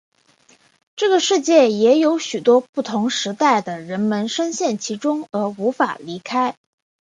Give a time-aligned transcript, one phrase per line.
[0.95, 6.55] 这个世界也有许多不同时代的人们身陷其中而无法离开。